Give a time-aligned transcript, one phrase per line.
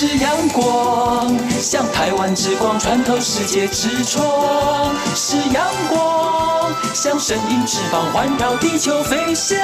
[0.00, 9.58] 是阳光，像台湾之光穿透世界之窗；是阳光，像神鹰翅膀环绕地球飞翔。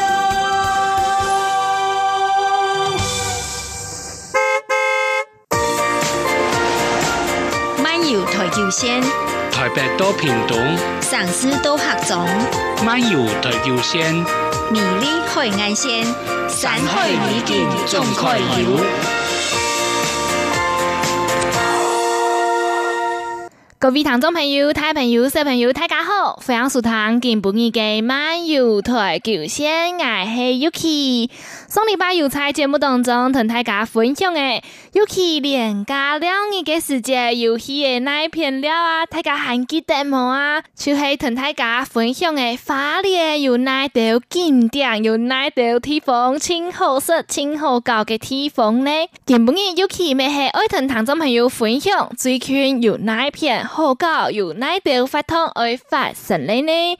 [7.80, 9.00] 漫游台九线，
[9.52, 10.58] 台北多平东，
[11.00, 12.26] 上师到合总，
[12.84, 14.12] 漫游台九线，
[14.72, 16.04] 美丽海岸线，
[16.48, 19.13] 山海美景总可游。
[23.84, 26.40] 各位听众朋友、大朋友、小朋友，大家好！
[26.46, 31.30] 欢迎收听今晡日嘅漫游台九线，我系 Yuki。
[31.68, 34.62] 上礼拜有在节目当中同大家分享嘅
[34.94, 40.62] Yuki 连加两日嘅时节游戏嘅那一片了啊，大家还记得冇啊？
[40.74, 48.90] 就系同大家分享嘅花莲有哪条景点，有哪条地方，超好食、超好搞嘅地方呢？
[49.26, 53.68] 今晡日 Yuki 咪系爱同听众朋友分享最近有哪一片。
[53.76, 56.96] 好搞，有哪条法通而发生的呢？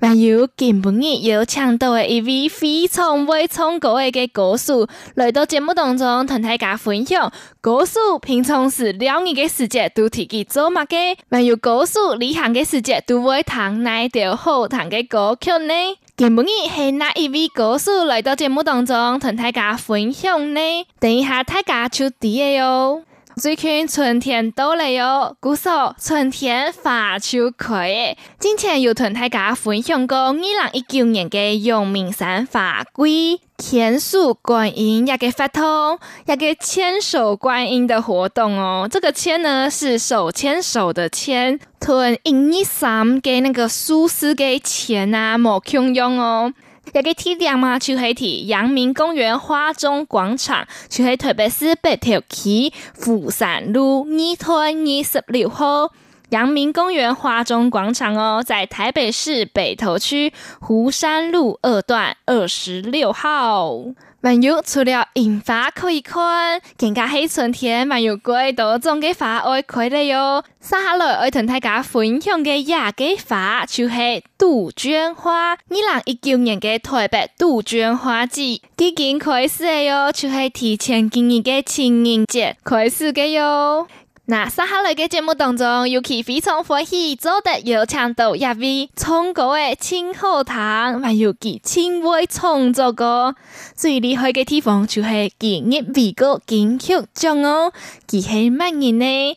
[0.00, 11.16] 还有今晡日有请到的一位非常会唱歌嘅歌手来到节目当中，同大家分享歌手平常时两日嘅时节都提起做乜嘅？
[11.30, 15.72] 还有歌手旅行嘅时节都会弹哪条好弹嘅歌曲呢？
[16.16, 20.60] 今晡日系哪一位歌手来到节目当中同大家分享呢？
[20.98, 23.04] 等一下大家就知嘅哟。
[23.38, 28.16] 最近春天到了哟，故说春天花秋开。
[28.38, 30.42] 今天又同大家分享个二零
[30.72, 38.88] 一九年嘅阳明山法规天树观音一个发通，一个牵手观音的活动哦。
[38.90, 46.54] 这个牵呢是手牵手的牵，同一三给那个数字嘅牵啊，冇共用哦。
[46.92, 55.92] 一个地点嘛，就系喺阳明公园花中广场，就喺台北市北投区福山路二段二十六号。
[56.30, 63.72] 阳明公园花中广场哦，在台北市北投区湖山路二段二十六号。
[64.22, 70.42] 还有除了樱花可以看，更加是春天，还有几多种嘅花爱开了哟。
[70.60, 73.94] 接下来爱同大家分享嘅亚嘅花，就是
[74.36, 75.52] 杜鹃花。
[75.52, 83.86] 二零一九年嘅台北杜鹃花季已经开始了哟，就是提前今年嘅情人节开始嘅哟。
[84.28, 93.36] 那接下来嘅节目当中，尤其非常欢喜，做的有唱到一位唱歌的青荷堂，还有其青微创作歌，
[93.76, 97.72] 最厉害嘅地方就系今日为个金曲奖哦，
[98.08, 99.36] 其系乜嘢呢？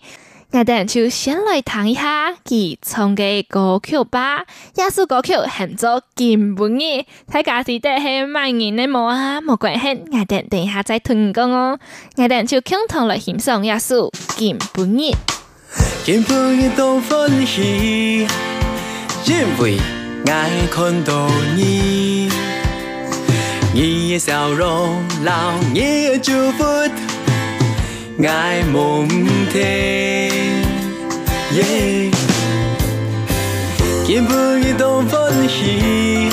[0.51, 4.45] 我哋就先来听一下佢唱的歌曲吧。
[4.75, 8.87] 一首歌曲很做金本嘅，大家记得系乜人呢？
[8.87, 11.77] 冇啊，冇关系，我哋等一下再听歌哦。
[12.17, 15.13] 我哋就共同来欣赏一首金本嘅。
[16.03, 18.27] 金本嘅多欢喜，
[19.27, 19.77] 因为
[20.25, 22.27] 爱看到你，
[23.75, 26.63] 你的笑容，老你嘅祝福，
[28.27, 29.07] 爱梦
[29.51, 30.31] 甜。
[31.53, 32.11] 耶！
[34.05, 36.31] 见不一都欢喜，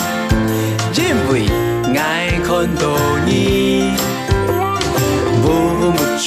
[0.94, 1.46] 因为
[1.94, 2.00] 爱
[2.42, 2.84] 看到
[3.26, 3.92] 你，
[5.44, 5.46] 握
[5.92, 6.26] 不住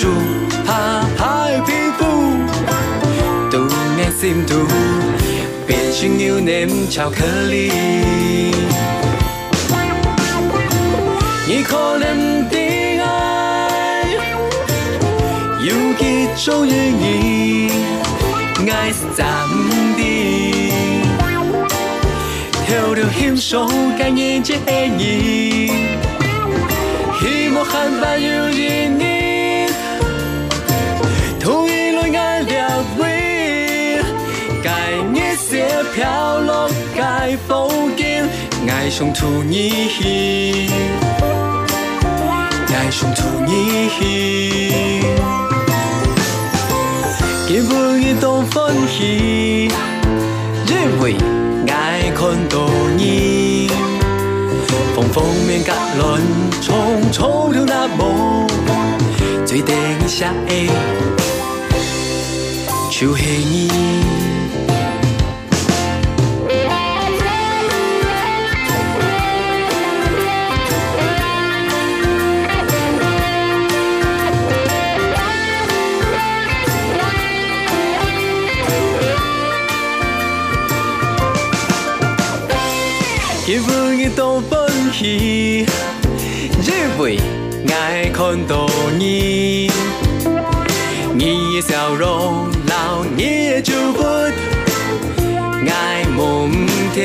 [0.66, 0.70] 怕
[1.18, 1.68] 怕皮
[1.98, 2.02] 肤，
[3.52, 3.54] 都
[3.98, 4.52] 爱心图
[5.66, 7.72] 变成牛奶巧克力。
[11.48, 12.79] 你可能的爱
[15.70, 17.70] 有几种原因？
[18.72, 19.28] 爱是暂
[19.96, 21.04] 定，
[22.66, 24.56] 偷偷欣赏感应这
[24.98, 25.68] 你，
[27.20, 28.58] 希望还伴有着
[28.98, 29.68] 你，
[31.40, 34.02] 同一轮爱了会，
[34.64, 34.70] 该
[35.14, 38.28] 一些飘落该风景，
[38.68, 40.68] 爱上图你，
[42.68, 43.60] 爱上图你。
[47.50, 49.68] 见不一都欢喜，
[50.68, 51.16] 因为
[51.68, 53.68] 爱看到你。
[54.94, 56.22] 风风面甲乱，
[56.62, 58.46] 从头到那无，
[59.48, 59.76] 最等
[60.08, 60.70] 下的
[62.92, 64.29] 就是你。
[84.20, 85.66] 都欢喜，
[86.66, 87.18] 因为
[87.70, 88.68] 爱看到
[88.98, 89.72] 你。
[91.56, 94.04] 的笑容，留你的祝福，
[95.70, 96.50] 爱无
[96.94, 97.00] 停。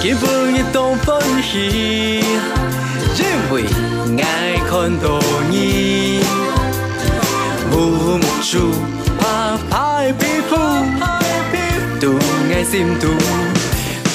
[0.00, 2.24] 幸福的都欢喜，
[3.18, 3.22] 因
[3.52, 3.64] 为
[4.16, 5.20] 爱看到
[5.50, 6.20] 你，
[7.70, 8.91] 无处怕
[12.64, 13.08] 心度，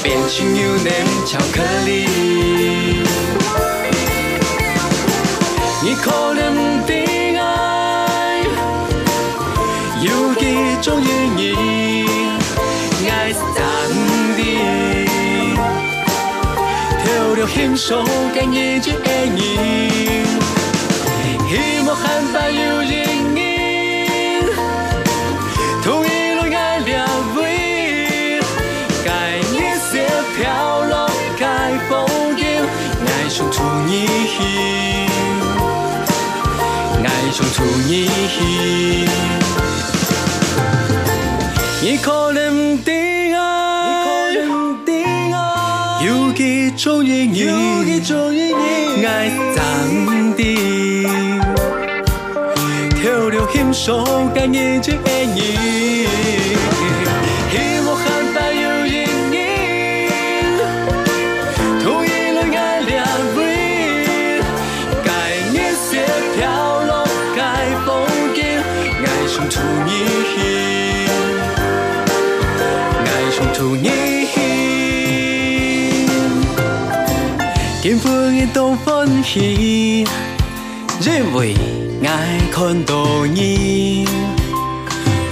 [0.02, 2.08] 变成有点巧克力。
[5.84, 6.94] 你可能的
[7.40, 8.42] 爱
[10.02, 10.42] 有几
[10.82, 11.46] 种原因，
[13.10, 13.60] 爱是真
[14.38, 14.40] 的，
[17.04, 17.06] 透
[17.36, 18.04] 露欣赏
[18.34, 19.40] 感意之爱意，
[21.50, 21.52] 希
[21.86, 23.17] 望很快有人
[37.57, 38.07] 爱上突你，
[41.81, 42.92] 你可能的
[43.33, 43.36] 爱，
[46.06, 47.50] 有几种原因，
[49.06, 49.57] 爱真
[50.36, 50.39] 的，
[53.04, 56.07] 透露欣赏感应之爱意，
[69.68, 69.90] 爱上突你，
[73.06, 73.90] 爱上突你，
[77.81, 80.06] 幸福的都欢喜，
[81.02, 81.56] 因为
[82.04, 84.06] 爱看到你，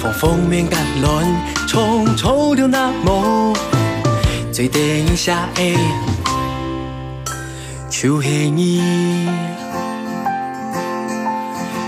[0.02, 1.26] 风锋面格乱，
[1.68, 3.54] 冲冲的那么，
[4.52, 5.76] 最顶下的
[7.90, 9.45] 就是你。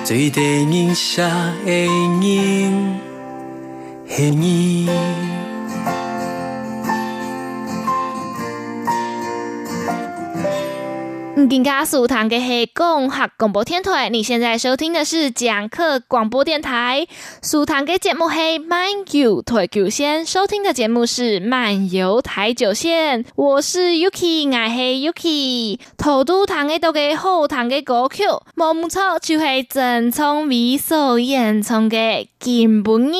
[0.07, 1.27] 最对你下
[1.65, 2.98] 的人
[4.07, 5.47] 是
[11.50, 11.58] 你。
[11.58, 17.08] 更加舒坦的是讲客广播电台，你现在收听的是讲课广播电台。
[17.42, 23.26] 舒坦的节目是漫游台九线，收听的节目是漫游台九线。
[23.36, 25.80] 我是 Yuki，我是 Yuki。
[25.98, 28.24] 头都弹的都给好弹的歌曲，
[28.56, 31.98] 冇错，就系郑聪伟所演唱的
[32.40, 33.14] 《金不日》。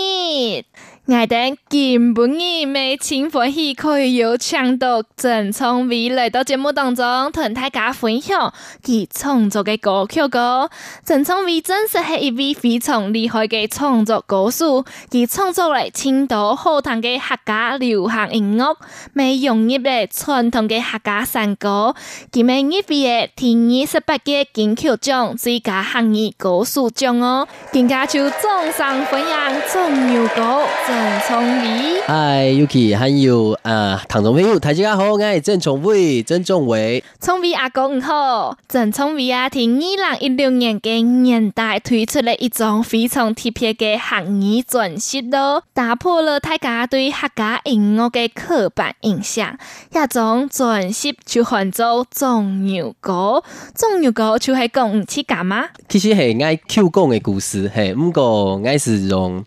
[1.10, 10.70] 爱等金不日，每清欢喜可以有请到郑聪伟来到节目当中，同大家分享其创作嘅歌曲歌。
[11.06, 18.76] 郑聪伟真是系一位非常厉害嘅创作歌手，佢创作嚟青岛好听嘅客家流行音乐，
[19.14, 21.96] 未融入嘅传统嘅客家山歌，
[22.34, 30.66] 佢咪入围嘅第二十八届金曲奖最佳客语歌手奖哦，更加就掌声欢迎种牛歌。
[30.98, 49.56] 郑聪伟，嗨，Yuki，还有呃，听众朋友，大家好，我系郑崇伟，郑仲伟，聪伟阿公好，郑聪伟啊，喺二零一六年嘅年代推出了一种非常特别嘅客语专辑咯，打破了大家对客家音乐嘅刻板印象。
[49.92, 53.44] 一种专辑就喊做种牛歌，
[53.76, 55.66] 种牛歌就系讲唔起干吗？
[55.88, 59.46] 其实系爱 Q 讲嘅故事，系唔过爱是用。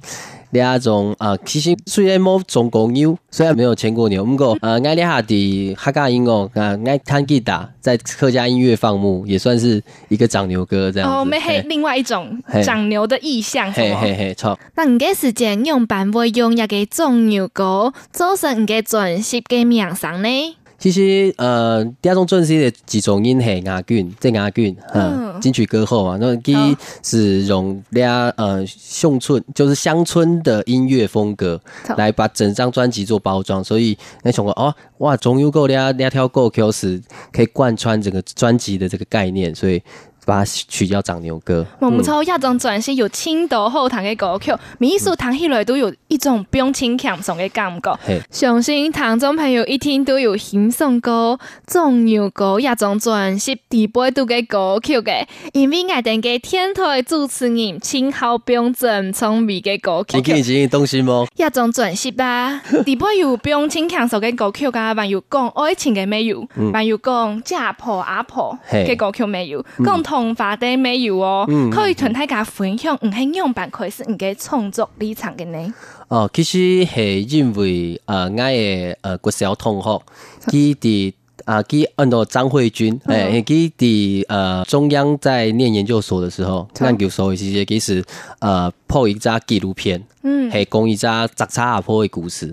[0.50, 11.14] 两种啊，其实虽然冇种过牛，虽然没有牵过牛，不过呃，爱下的客家音乐啊，爱弹吉他，在客家音乐放牧，也算是一个长牛歌这样子。
[11.16, 14.58] 哦，没系另外一种长牛的意象，嘿嘿嘿，错。
[14.74, 20.56] 那你嘅时间用版会用一个种牛歌，做成你嘅专辑嘅名声呢？
[20.80, 31.60] 其实，呃，第二种专辑的几种音系亚军，即亚军，嗯，金曲歌后嘛，那第一是用俩呃乡村，就是乡村的音乐风格，
[31.98, 36.98] 来把整张专辑做包装，所以那种哦，哇，种牛歌俩俩条歌曲是
[37.30, 39.82] 可以贯穿整个专辑的这个概念，所以。
[40.30, 47.98] 把它取叫长牛哥，我们从亚种转型有青岛后堂的歌曲，每一首弹起来都有一种不用轻强送的感觉。
[48.30, 59.80] 相信听众朋友一听都有欣赏过种牛歌亚种转型第八度的歌曲嘅，因为我哋嘅天台主持人青好标郑聪明嘅。
[59.80, 60.18] 歌曲。
[60.18, 61.26] 你记唔记东西吗？
[61.36, 75.74] 亚种转型吧， 第八有不用轻强送嘅歌曲噶，还有讲爱情嘅没有，还有讲家婆阿婆嘅歌曲没有，共同发的没有哦，嗯、可以同大家分享，唔系样板开始，唔嘅创作立场嘅呢？
[76.08, 80.02] 哦，其实系因为呃，我嘅呃国小同学，
[80.46, 81.12] 佢哋。
[81.46, 88.04] 啊，佢按照张慧君，哎，记的呃中央在念研究所的时候，研究所其实其实
[88.40, 92.52] 呃拍一张纪录片，嗯，系讲一张杂差阿婆的故事，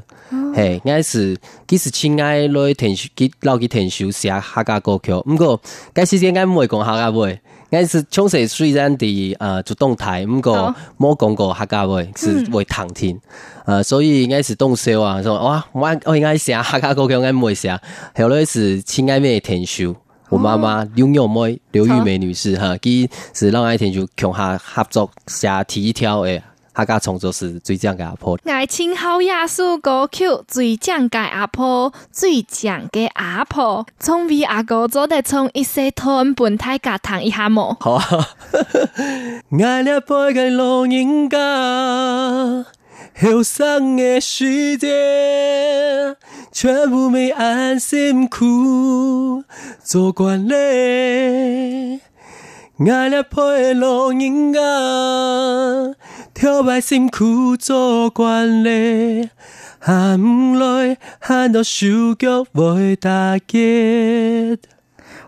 [0.54, 1.36] 嘿，应该是
[1.68, 5.60] 其实亲爱来填修，记老去填修写客家歌曲，不过
[5.94, 7.40] 该时间应该唔会讲客家话，应
[7.72, 13.20] 该是从细虽然的呃主动台，不过冇讲过客家话，是会躺听。
[13.66, 17.78] 呃，所以应该是动手啊，说哇，我我应该写客家歌曲，应该唔会写。
[18.16, 19.96] 后来是亲爱妹填修，
[20.30, 26.44] 我妈妈刘玉梅刘玉梅女士哈，佢是让爱填修共下合作写第一条诶
[26.74, 28.38] 客家创作是最强嘅阿婆。
[28.46, 37.76] 爱青好艺术歌曲最强嘅阿婆，最强嘅阿婆，从为阿哥做得从一些团本太家谈一下么？
[37.80, 38.06] 好啊，
[39.64, 41.38] 爱了背个老人家。
[43.20, 46.16] 后生的世界，
[46.52, 49.44] 全部没安心苦
[49.84, 52.00] 做惯嘞。
[52.80, 54.60] 爱了陪老人家，
[56.34, 59.32] 跳摆辛苦做惯嘞。
[59.80, 61.88] 喊唔来，喊到手
[62.18, 64.60] 脚会打结。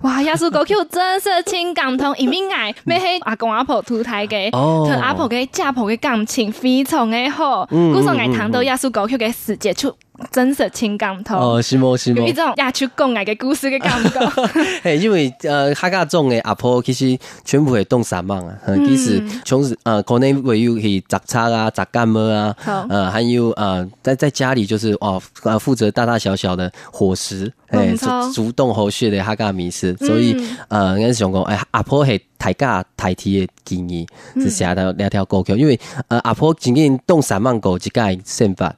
[0.02, 0.22] 哇！
[0.24, 7.66] 亚叔歌曲真是情感同移民爱每黑阿公阿婆土台嘅，同阿婆嘅家婆嘅感情非常嘅好。
[7.66, 9.94] 故所爱谈到亚叔歌曲嘅世界出。
[10.32, 14.30] 真实情感通哦，是么是么，有一种亚出讲爱嘅故事嘅感觉。
[14.84, 22.56] 嘿，因为呃，客家种嘅阿婆其实全部会动三忙啊，其实从呃可能会有去摘菜啊、摘干么啊，
[22.90, 27.94] 呃，还有呃，在在家里就是哦，呃，负责大大小小的伙食，哎，
[28.34, 30.36] 主动后续的客家米食，所以
[30.68, 38.74] 呃，应该是想讲，哎，阿婆系大家大体的建议，是写到两条歌曲，因为呃，阿婆曾经动三万股一个先法。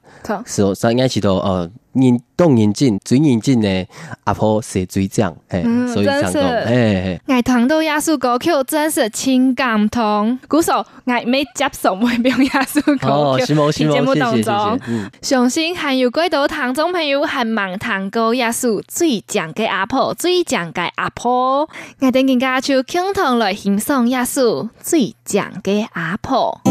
[0.46, 3.86] 是哦，所以应该是到呃，人动人静，最人静的
[4.24, 13.46] 阿婆写最讲，嘿，所以讲讲，嘿，爱糖豆亚叔歌曲真是情感通，鼓手爱没接受没表亚叔歌曲，
[13.92, 14.80] 节目当中，
[15.22, 21.70] 相信还有几多糖中朋友还蛮听过亚叔最讲给阿婆，最讲给阿婆，
[22.00, 26.62] 爱等更加就共同来欣赏亚叔最讲给阿婆。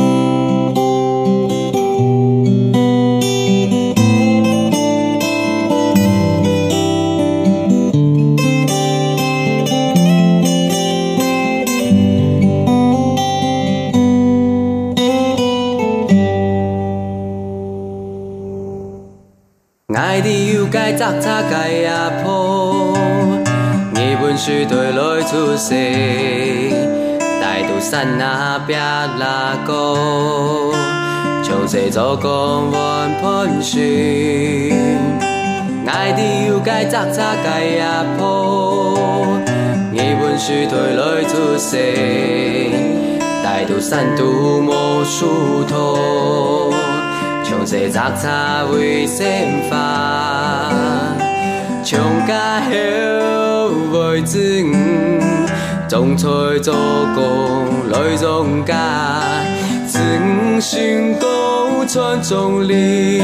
[19.93, 22.95] 爱的有该扎扎该阿婆，
[23.95, 25.75] 日本时代来出世，
[27.41, 28.81] 大肚山那边
[29.19, 29.97] 拉高，
[31.43, 34.73] 从细做工玩喷水。
[35.87, 38.97] 爱的有该扎扎该阿婆，
[39.93, 41.77] 日本时代来出世，
[43.43, 46.73] 大肚山都莫梳头。
[47.51, 50.71] 从细摘茶为先发，
[51.83, 52.71] 从家后
[53.91, 54.39] 为子，
[55.89, 56.29] 种菜
[56.63, 56.73] 做
[57.17, 58.77] 工来种家，
[59.85, 59.99] 子
[60.61, 63.21] 孙高传种里，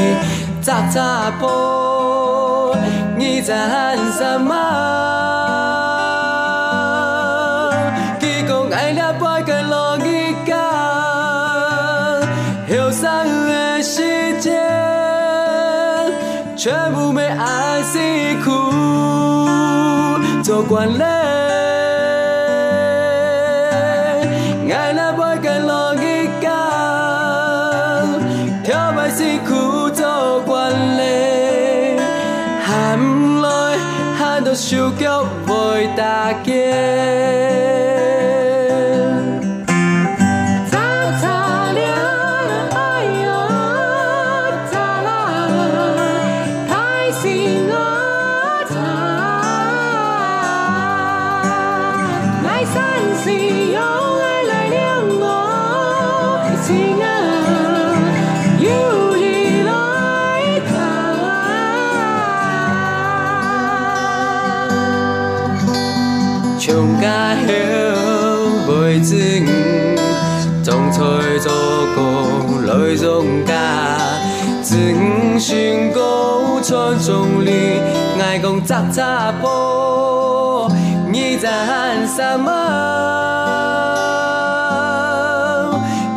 [0.61, 2.75] 摘茶坡，
[3.17, 5.16] 你在什么？
[20.57, 21.03] 做惯嘞，
[24.73, 26.51] 爱那不跟老一样，
[28.63, 31.99] 跳摆辛苦做惯嘞，
[32.65, 32.97] 喊
[33.43, 33.77] 来
[34.17, 37.26] 喊到手脚会打结。
[72.87, 73.53] 会融解。
[74.63, 77.81] 自五旋高唱中里，
[78.17, 80.71] 爱讲杂杂波，
[81.11, 82.49] 你在喊什么？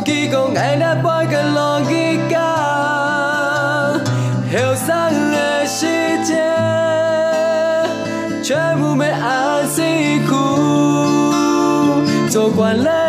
[0.05, 2.39] 几公爱那半个落雨天，
[4.49, 6.41] 受伤的世界，
[8.41, 10.35] 全部没安心苦，
[12.29, 13.00] 走惯了。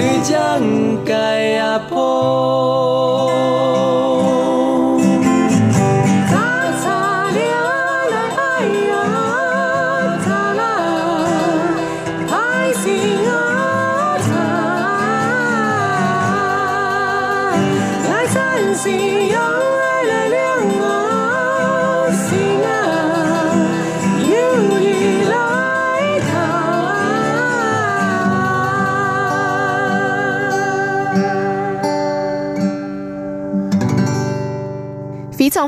[0.00, 1.12] 丽江盖
[1.58, 2.89] 亚坡。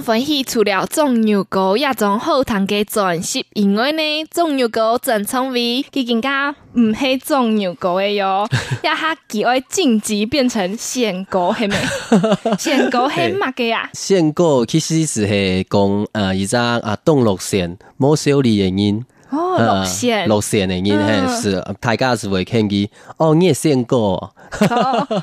[0.03, 8.47] 欢喜除了种牛膏也种好听的钻石，因为呢，种牛膏真聪伟佢更加唔系种牛膏的哟，
[8.83, 11.77] 也下几位晋级变成献歌，系咪？
[12.59, 13.89] 献歌系乜嘅呀？
[13.95, 19.05] 献歌其实是系讲呃一张啊动落线冇小理原因。
[19.33, 22.87] 哦，路线，路线的人嘿是，大家是会看见
[23.17, 24.33] 哦，你也献过，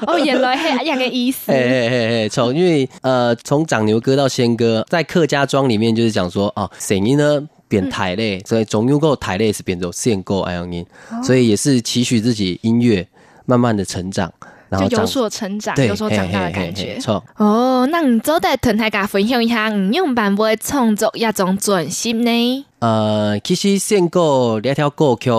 [0.08, 1.52] 哦，原来系一样嘅意思。
[1.54, 10.84] 嘿嘿嘿，从因为呃，从长牛哥到仙哥，在客家庄里面就是讲说哦，声音呢变台类，所以长牛歌台类是变做献歌哎样音，
[11.24, 13.08] 所以也是期许自己音乐
[13.46, 14.10] 慢慢的成
[14.70, 14.88] 长。
[14.90, 16.98] 就有所成长，有所长大的感觉。
[17.00, 22.66] 错哦，那你做在同大家分享一下，你用版本创作一种转型呢？
[22.80, 25.30] 呃，其实先过两条歌曲，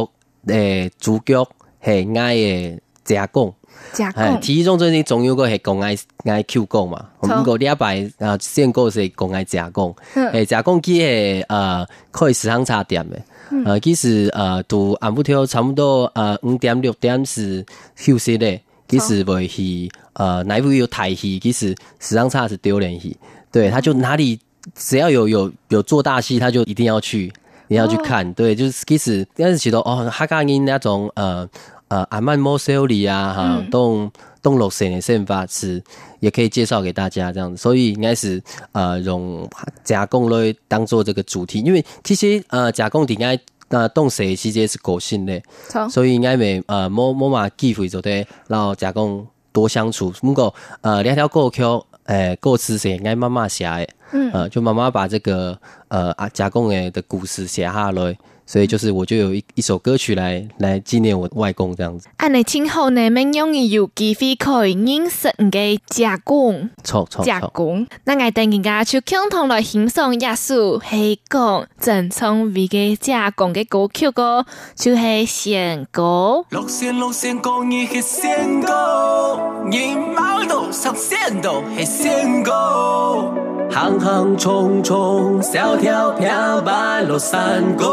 [0.46, 1.46] 诶，主角
[1.84, 3.54] 系爱嘅加工，
[3.92, 4.38] 加工。
[4.40, 9.94] 其中最近总有个系讲爱爱 Q 工嘛，我们个礼拜啊献歌是讲爱加工，
[10.32, 17.64] 诶，加工机系呃可以时常插电嘅，呃，其实呃读按不条差不多呃五点六点是
[17.96, 18.60] 休息的。
[18.90, 21.68] 其实不会去，呃，哪部有台戏，其实
[22.00, 23.16] 时尚差是丢脸戏，
[23.52, 24.38] 对，他就哪里
[24.74, 27.32] 只要有有有做大戏，他就一定要去，
[27.68, 31.48] 你要去看，哦、对，就是其实但是其实哦，哈嘎因那种呃
[31.88, 34.10] 呃阿曼莫塞里啊哈，动
[34.42, 35.82] 动乐线的线法是
[36.18, 39.48] 也可以介绍给大家这样子，所以应该是呃用
[39.84, 43.38] 甲供类当做这个主题，因为其实呃加工应该。
[43.70, 45.40] 那动谁其实是个性的，
[45.88, 50.12] 所以应该没呃某某嘛机会做对，然后加工多相处。
[50.20, 50.52] 如果
[50.82, 51.62] 呃两条歌曲，
[52.04, 55.56] 诶歌词是应该妈妈写的，嗯，呃就妈妈把这个
[55.88, 58.18] 呃啊加工诶的故事写下来。
[58.50, 62.08] 所以就是，我就有一一首歌曲来来纪念我外公这样子。
[62.16, 67.86] 按你今后呢，蛮容易有机会可以认识嘅家公，错错加工。
[68.02, 76.44] 那我等人家去共同来欣赏一首系讲郑聪伟嘅家公嘅歌曲歌，就系献歌。
[76.50, 79.38] 六线六线歌，你系献歌，
[79.70, 83.32] 你毛都上线都系献歌，
[83.72, 87.88] 行行匆匆，小跳飘摆落山沟。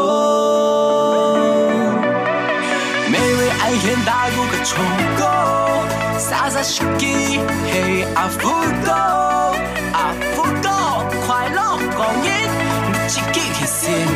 [3.60, 4.82] 爱天大鼓个冲
[5.18, 5.26] 过，
[6.18, 7.38] 洒洒手机，
[7.70, 8.48] 嘿阿福
[8.82, 8.92] 哥，
[9.92, 10.70] 阿福哥，
[11.26, 11.60] 快乐
[11.94, 12.30] 光阴，
[13.06, 14.06] 自己去献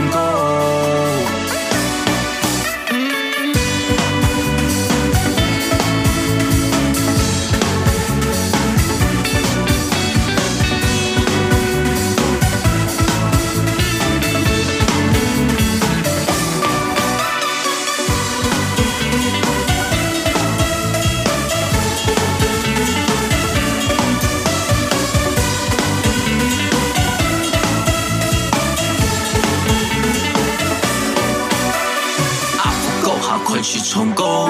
[33.53, 34.49] 快去冲够。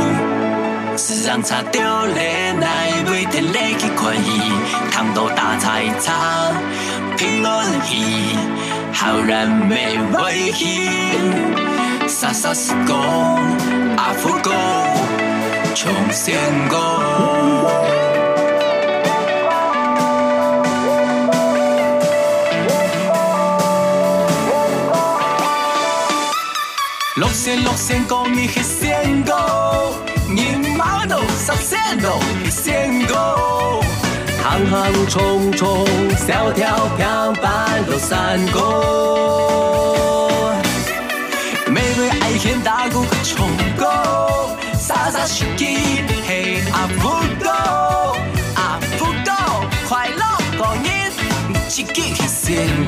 [0.97, 4.53] 是让他丢脸，爱对天雷去看伊，
[4.93, 6.53] 糖豆大菜叉，
[7.17, 8.37] 评论伊，
[8.93, 10.69] 好人没危险，
[12.07, 12.95] 傻傻是狗，
[13.97, 14.53] 阿福狗，
[15.75, 16.39] 穷仙
[16.69, 16.79] 狗。
[27.17, 28.63] 六仙六仙，讲你去。
[31.45, 32.09] 十线路
[32.45, 33.15] 系仙姑，
[34.43, 35.85] 行行冲冲，
[36.25, 38.61] 跳跳飘半路山沟，
[41.67, 47.09] 每位爱现大鼓个冲高，傻傻是吉嘿阿福
[47.43, 48.17] 高，
[48.55, 49.33] 阿福高，
[49.89, 50.23] 快乐
[50.57, 51.11] 过年，
[51.69, 52.87] 自己系仙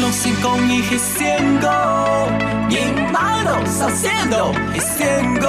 [0.00, 1.66] 六线六线讲你系仙姑，
[2.70, 2.78] 银
[3.12, 5.46] 马路上线路系仙姑，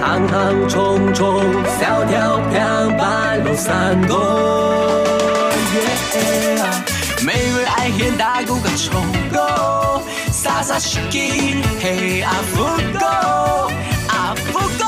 [0.00, 1.40] 行行冲冲，
[1.78, 4.14] 跳跳飘半路山沟。
[7.22, 10.02] 每位爱现大鼓个冲高，
[10.32, 12.64] 傻傻是吉嘿阿福
[12.98, 13.06] 哥，
[14.08, 14.84] 阿福哥，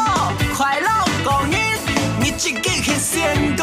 [0.56, 0.88] 快乐
[1.22, 1.60] 过年，
[2.18, 3.62] 你自己系仙姑。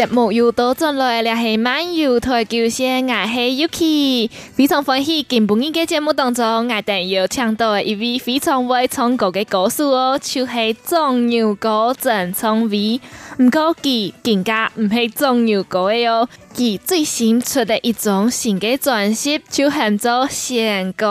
[0.00, 12.98] 节目又到转来了，系漫游台球先，我系 Yuki，非常欢喜，今半日嘅节目当中，我哋有请到一位非常会唱歌嘅歌手哦，就是壮牛哥郑聪伟，
[13.40, 16.28] 唔过佢更加唔系壮牛哥嘅哟。
[16.54, 21.06] 佢最新出的一种新嘅专辑就叫做仙姑，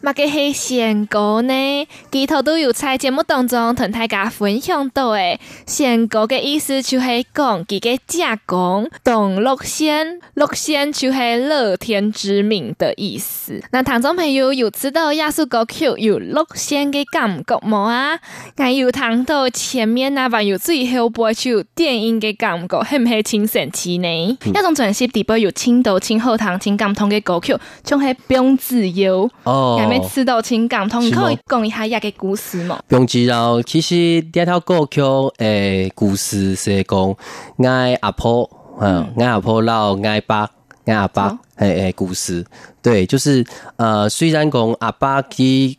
[0.00, 1.86] 乜嘅系仙姑呢？
[2.10, 13.60] 其头都有在节目当中同大家分享到诶，仙姑嘅意思就系讲佢嘅家公董六仙，六仙就系乐天知命的意思。
[13.72, 18.18] 那听众朋友有知道亚述歌曲有六仙嘅感觉冇啊？
[18.56, 24.08] 我有听到前面那版有最后播出电影嘅感觉，系唔系清神奇呢？
[24.08, 32.78] 一、嗯、种专辑底部有青豆、青后堂、青甘通嘅歌曲，仲系冰自由哦，还没吃到青甘通，你可以讲一下一个故事吗？
[32.88, 35.00] 冰自由其实这条歌曲
[35.38, 37.16] 诶，故事是讲
[37.64, 38.48] 爱阿婆，
[38.80, 40.48] 嗯，爱阿婆老爱爸
[40.84, 42.44] 爱阿爸诶诶，故事。
[42.82, 43.44] 对，就是
[43.76, 45.76] 呃，虽然讲阿爸去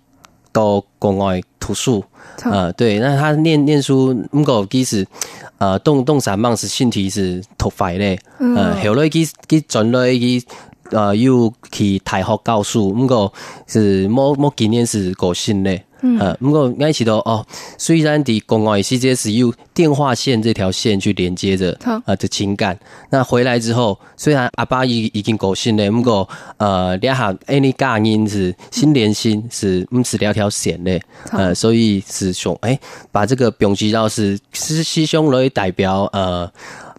[0.57, 2.03] 到国外读书，
[2.43, 5.05] 呃，对，那他念念书，唔过其实。
[5.59, 10.43] 呃，动动三忙是身体是头发嘞，呃，后来去去转来去，
[10.91, 13.33] 呃，又去大学教书，毋过
[13.65, 15.83] 是某某几年是高薪嘞，
[16.19, 17.45] 呃，不过爱起到哦，
[17.77, 22.77] 虽然在国外世界是用电话线这条线去连接着，呃的情感，
[23.10, 32.79] 那回来之后，虽然阿爸已已经过身嘞，不过呃，两下 any 尬音是心连心是唔是两条线嘞，呃，所以是说，诶、欸，
[33.12, 36.51] 把这个表示到是是师兄来代表，呃。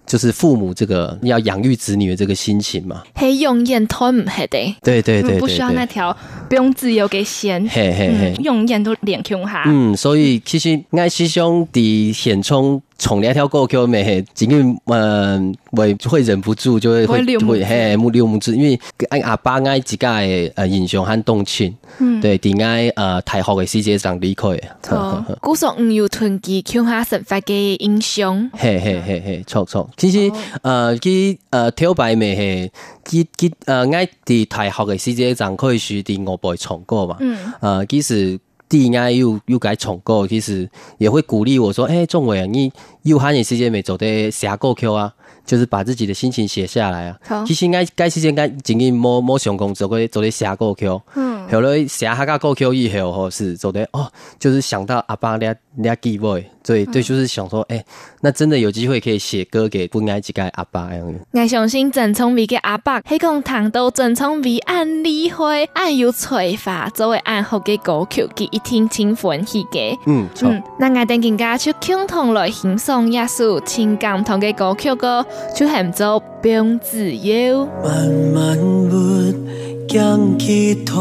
[0.08, 6.16] 就是父母这个要养育子女的这个心情嘛，嘿，永远拖唔系的，对对对，不需要那条
[6.48, 9.64] 不用自由给线，嘿嘿嘿，永远都脸穷哈。
[9.66, 24.48] 嗯，所以其实爱师兄的现充从两条歌曲没，因为嗯，会会忍不住就会会会嘿目六因为按阿爸爱自家的呃印象和动情，嗯，对，点爱呃太好的世界上离开，
[24.82, 30.30] 错，古说唔有囤积强下神发嘅英雄，嘿嘿嘿嘿，错错，其实
[30.62, 32.70] 呃佢呃跳摆没嘿，
[33.04, 38.38] 佢佢呃爱啲太好的世界上可以学啲我不会唱歌嘛，嗯，呃其实。
[38.68, 45.12] 第爱又又改重购，其实也会鼓励我说：“哎、欸，仲伟啊，你又喊你时间没走的写过 Q 啊？
[45.46, 47.16] 就是把自己的心情写下来啊。
[47.26, 51.00] 好其实应该时间该经营某某项工作，会做的写过 Q，。
[51.14, 54.06] 嗯，后来写下个歌曲以后，吼是做的哦，
[54.38, 57.84] 就是想到阿爸俩俩机会。”对对，就是想说，哎、欸，
[58.20, 61.18] 那真的有机会可以写歌给不爱几个阿爸样子。
[61.32, 69.96] 我相信郑聪明嘅阿爸，迄讲谈到郑聪明按理会，按有催化作为按好嘅歌曲，佢一听清欢喜嘅。
[70.04, 75.24] 嗯，嗯，那我等更加去共同来欣赏一首情感同嘅歌曲歌，
[75.56, 77.66] 就喊做《冰自由》。
[77.82, 78.58] 慢慢
[79.88, 80.92] 活，将期待，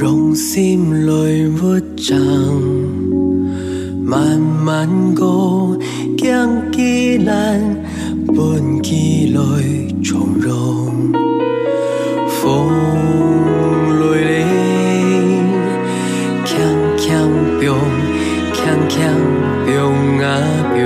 [0.00, 1.12] 用心来
[1.58, 2.16] 活着。
[4.02, 5.76] 慢慢过，
[6.16, 7.60] 将几难
[8.28, 9.40] 搬起来
[10.02, 11.12] 从容。
[12.40, 12.68] 风
[14.00, 15.46] 来临，
[16.44, 16.58] 强
[16.96, 17.28] 强
[17.60, 17.70] 变，
[18.54, 18.98] 强强
[19.66, 19.76] 变
[20.24, 20.26] 啊
[20.74, 20.80] 变。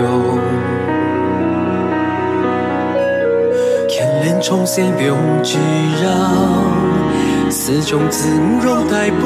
[3.88, 5.56] 牵连从线变聚
[6.02, 6.10] 绕，
[7.68, 8.28] 始终自
[8.64, 9.18] 容带背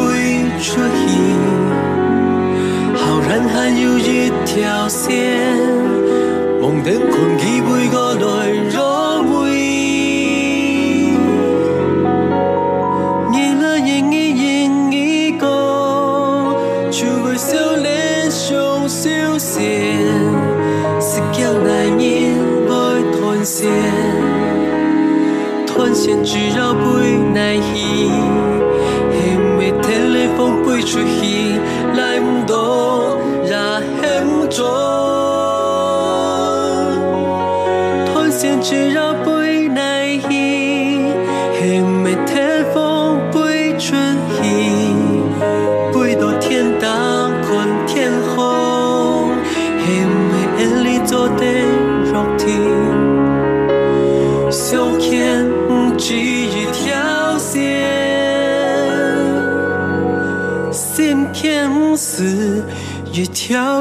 [0.62, 1.10] 出现。
[3.28, 5.58] 人还有一条线，
[6.58, 8.09] 梦等困起每个
[25.90, 26.98] 断线只要不
[27.34, 28.08] 耐气，
[29.10, 31.58] 还没天雷风不出现，
[31.96, 33.18] 来唔到。
[38.14, 39.09] 断线只要不耐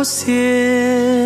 [0.01, 1.25] 天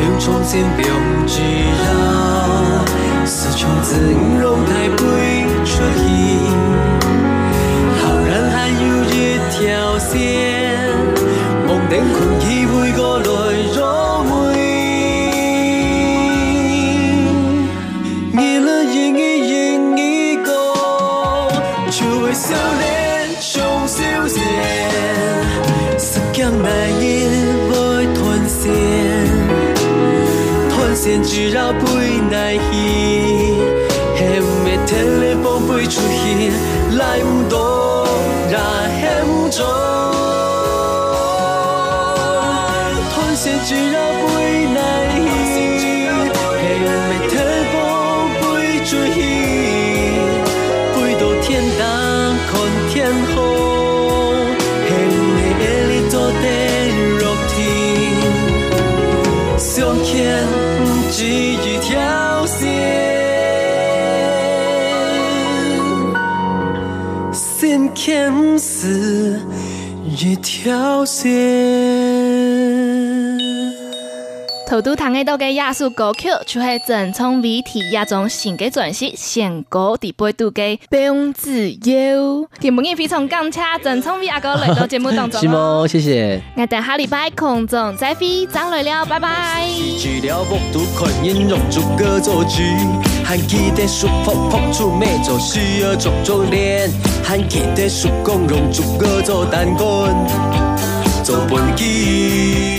[0.00, 0.86] 亮，窗前表
[1.26, 2.84] 记呀，
[3.24, 4.35] 丝窗自。
[31.72, 33.54] bụi này nai hi
[34.16, 36.50] hem me tele po pui chu hi
[36.98, 38.06] lai do
[38.52, 39.85] ra hem cho
[70.36, 71.32] 条线。
[74.68, 81.78] 头都谈到嘅亚速歌曲，就系郑聪伟提亚种新嘅专辑《献歌第八度嘅病自由》。
[82.60, 85.40] 节目非常感谢郑聪伟阿哥来到节目当中。
[85.40, 85.86] 是么？
[85.88, 86.42] 谢谢。
[86.56, 89.68] 我等下礼拜空中再会，张来了，拜拜。
[93.26, 96.88] 还记得叔伯伯祖，每周需要做做练。
[97.24, 100.06] 还记得叔公用竹竿做弹弓，
[101.24, 102.75] 做伴机。